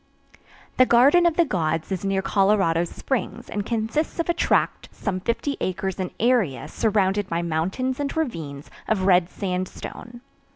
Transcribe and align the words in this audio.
The 0.77 0.87
Garden 0.87 1.27
of 1.27 1.37
the 1.37 1.45
Gods 1.45 1.91
is 1.91 2.03
near 2.03 2.23
Colorado 2.23 2.85
Springs 2.85 3.47
and 3.51 3.63
consists 3.67 4.17
of 4.19 4.29
a 4.29 4.33
tract 4.33 4.89
some 4.91 5.19
50 5.19 5.57
acres 5.61 5.99
in 5.99 6.09
area 6.19 6.67
surrounded 6.67 7.29
by 7.29 7.43
mountains 7.43 7.99
and 7.99 8.17
ravines 8.17 8.71
of 8.87 9.03
red 9.05 9.29
sandstone. 9.29 10.21